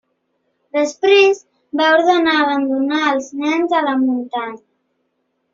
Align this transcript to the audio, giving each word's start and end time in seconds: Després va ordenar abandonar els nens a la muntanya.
Després 0.77 1.41
va 1.81 1.91
ordenar 1.99 2.35
abandonar 2.45 3.03
els 3.13 3.31
nens 3.45 3.79
a 3.81 3.85
la 3.91 3.97
muntanya. 4.07 4.63